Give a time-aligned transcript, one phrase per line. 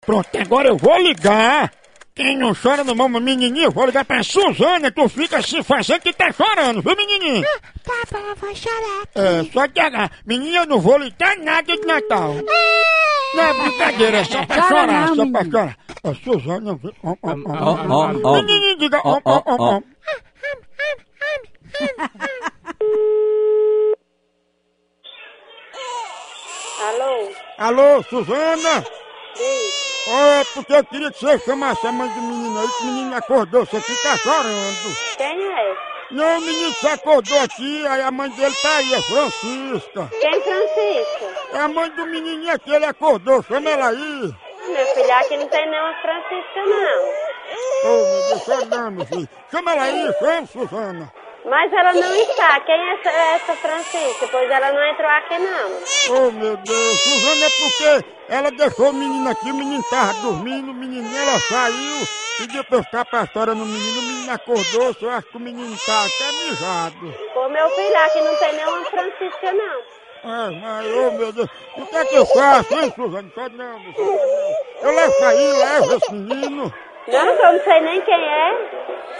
[0.00, 1.70] Pronto, agora eu vou ligar.
[2.14, 6.00] Quem não chora não mama menininho, eu vou ligar pra Suzana, tu fica assim fazendo
[6.00, 7.42] que tá chorando, viu menininho?
[7.84, 9.04] Tá bom, eu vou chorar.
[9.14, 12.34] É, só que agora, menina, eu não vou lhe dar nada de Natal.
[13.34, 15.76] Não é brincadeira, é só pra Chora chorar, não, só pra chorar.
[16.02, 16.80] Ó, Suzana,
[18.24, 18.34] ó.
[18.42, 19.76] Menininho, diga, ó, Ó, ó, ó, ó, ó.
[19.76, 19.82] ó.
[26.88, 27.32] Alô?
[27.58, 28.84] Alô, Suzana?
[29.36, 29.79] Diz.
[30.12, 33.16] Ó, porque eu queria que você chamasse a mãe do menino aí, que o menino
[33.16, 34.96] acordou, você fica chorando.
[35.16, 35.76] Quem é?
[36.10, 40.10] Não, o menino se acordou aqui, aí a mãe dele tá aí, é Francisca.
[40.20, 41.26] Quem, Francisco?
[41.52, 44.34] É a mãe do menininho aqui, ele acordou, chama ela aí.
[44.66, 47.30] Meu filho, aqui não tem nenhuma Francisca, não.
[47.84, 49.28] Ô, meu Deus, não, meu filho.
[49.48, 51.12] Chama ela aí, chama, Suzana.
[51.44, 52.60] Mas ela não está.
[52.60, 54.28] Quem é essa, essa Francisca?
[54.30, 55.90] Pois ela não entrou aqui, não.
[56.08, 60.70] Oh meu Deus, Suzana é porque ela deixou o menino aqui, o menino tava dormindo,
[60.70, 62.06] o menininho ela saiu,
[62.38, 65.40] pediu pra eu ficar pra história no menino, o menino acordou, eu acho que o
[65.40, 67.14] menino tá até mijado.
[67.34, 69.80] Pô, meu filho, aqui não tem nenhuma Francisca, não.
[70.22, 73.30] Ai, mas, oh meu Deus, o que é que eu faço, hein, Suzana?
[73.34, 74.50] Só não, só não.
[74.82, 76.74] Eu levo aí, levo esse menino.
[77.12, 78.52] Não, eu não sei nem quem é.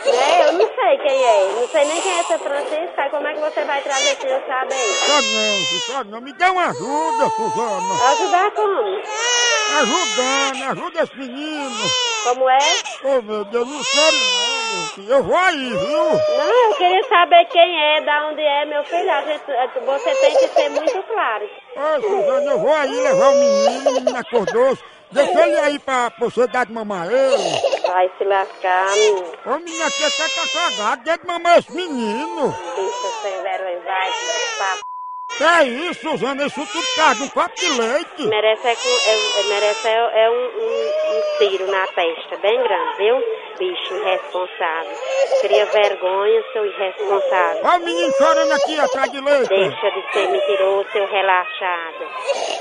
[0.05, 0.49] Né?
[0.49, 1.45] Eu não sei quem é.
[1.61, 3.03] Não sei nem quem é essa Francisca.
[3.03, 4.75] Aí como é que você vai trazer sem eu saber?
[5.07, 6.21] Só não, só não.
[6.21, 8.11] Me dá uma ajuda, Suzana.
[8.13, 9.03] Ajudar como?
[9.79, 11.91] Ajudando, ajuda esse menino.
[12.25, 12.59] Como é?
[13.05, 14.61] Oh meu Deus, não chore não.
[15.09, 16.05] Eu vou aí, viu?
[16.39, 19.11] Não, eu queria saber quem é, da onde é, meu filho.
[19.11, 21.49] A gente, eh, você tem que ser muito claro.
[21.77, 24.79] Ô, Suzana, eu vou aí levar o menino, o menino acordou.
[25.13, 27.70] Deixa ele aí pra, pra você dar de mamar ele.
[27.91, 29.33] Vai se lascar, menino.
[29.47, 32.51] Ô, menino aqui até tá cagado, dê de mamar esse menino.
[32.77, 34.11] Bicho sem vergonha, vai,
[34.59, 34.81] papo.
[35.37, 36.47] Que é isso, Suzana?
[36.47, 38.23] Isso tudo caga um copo de leite.
[38.27, 40.90] Merece, é, é, é- merece é, é um, um,
[41.49, 43.17] tiro na testa, bem grande, viu?
[43.59, 44.93] Bicho irresponsável.
[45.43, 47.63] Cria vergonha, seu irresponsável.
[47.65, 49.49] Ó o menino chorando aqui atrás de leite.
[49.49, 52.07] Deixa de ser mentiroso, seu relaxado.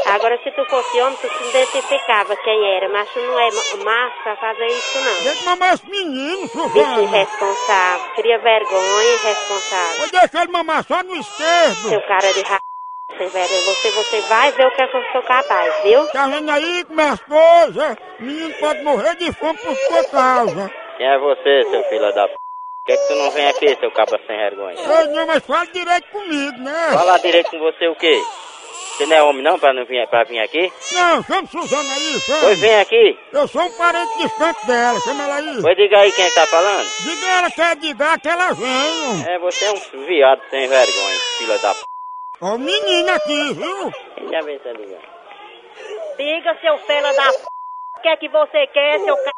[0.07, 3.83] Agora, se tu fosse homem, tu se identificava quem era, mas tu não é ma-
[3.83, 5.23] macho pra fazer isso, não.
[5.23, 7.01] Dê de mamar esse menino, Bicho Suzana.
[7.01, 8.09] irresponsável.
[8.15, 9.97] Cria vergonha, irresponsável.
[9.99, 11.89] Vou deixar ele mamar só no esquerdo.
[11.89, 12.59] Seu cara de ra...
[13.17, 13.61] Sem vergonha.
[13.61, 16.07] Você, você vai ver o que, é que eu sou capaz, viu?
[16.07, 16.85] Tá vendo aí é
[17.27, 17.97] coisas?
[18.19, 20.71] O menino pode morrer de fome por sua causa.
[20.97, 22.33] Quem é você, seu filho da p?
[22.33, 24.75] Por que, que tu não vem aqui, seu cabra sem vergonha?
[24.77, 26.89] Ei, não, mas fala direito comigo, né?
[26.93, 28.19] Falar direito com você o quê?
[28.99, 30.73] Você não é homem não pra, não vir, pra vir aqui?
[30.93, 32.39] Não, chama Suzana aí, chama.
[32.41, 33.19] Pois vem aqui.
[33.31, 35.61] Eu sou um parente distante dela, chama ela aí.
[35.61, 36.87] Pois diga aí quem é que tá falando.
[36.99, 39.25] Diga ela que é de dar que ela vem.
[39.27, 41.79] É, você é um viado sem vergonha, filha da p.
[42.41, 43.91] Ó o menino aqui, viu?
[44.31, 44.97] Já vem essa liga.
[46.17, 47.39] Diga, seu fela da p...
[47.97, 49.31] O que é que você quer, seu c...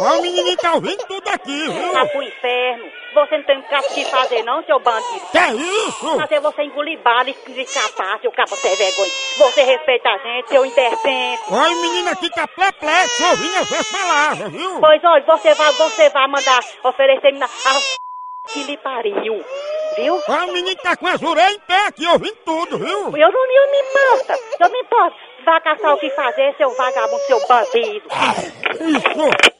[0.00, 1.92] Ó o menininho tá ouvindo tudo aqui, viu?
[1.92, 2.90] Tá pro inferno.
[3.14, 5.26] Você não tem um caso que fazer não, seu bandido.
[5.30, 6.16] Que é isso?
[6.16, 9.10] Fazer você engolir bala e escapar, seu cabo sem vergonha.
[9.38, 11.42] Você respeita a gente, seu indecente.
[11.50, 14.80] Ó o menino aqui tá perplexo ouvindo essas palavras, viu?
[14.80, 18.09] Pois olha, você vai, você vai mandar oferecer na a
[18.52, 19.44] que lhe pariu.
[19.96, 20.22] Viu?
[20.28, 23.16] Ó o menino tá com as orelhas em pé aqui, ouvindo tudo, viu?
[23.16, 24.34] Eu não, eu me importa.
[24.60, 25.16] Eu me importo.
[25.44, 28.08] Vai caçar o que fazer, seu vagabundo, seu bandido.
[28.80, 29.59] Isso!